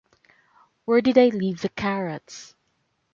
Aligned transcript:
Where 0.85 0.99
did 1.01 1.19
I 1.19 1.27
leave 1.27 1.61
the 1.61 1.69
carrots? 1.69 2.55